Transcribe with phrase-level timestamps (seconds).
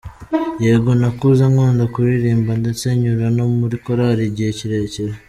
[0.63, 5.13] Yego nakuze nkunda kuririmba ndetse nyura no muri korali igihe kirekire.